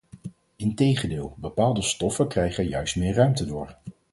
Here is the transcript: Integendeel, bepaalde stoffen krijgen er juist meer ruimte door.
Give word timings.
Integendeel, 0.55 1.35
bepaalde 1.37 1.81
stoffen 1.81 2.27
krijgen 2.27 2.63
er 2.63 2.69
juist 2.69 2.95
meer 2.95 3.13
ruimte 3.13 3.45
door. 3.45 3.77